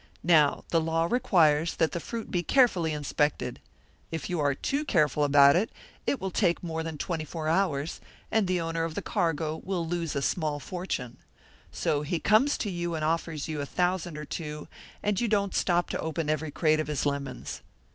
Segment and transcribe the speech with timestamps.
[0.23, 3.59] Now the law requires that the fruit be carefully inspected.
[4.11, 5.69] If you are too careful about it,
[6.07, 8.01] it will take more than twenty four hours,
[8.31, 11.17] and the owner of the cargo will lose a small fortune.
[11.71, 14.67] So he comes to you and offers you a thousand or two,
[15.03, 17.61] and you don't stop to open every crate of his lemons.'